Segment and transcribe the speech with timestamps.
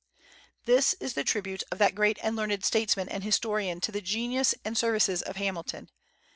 [0.65, 4.55] This is the tribute of that great and learned statesman and historian to the genius
[4.65, 5.91] and services of Hamilton.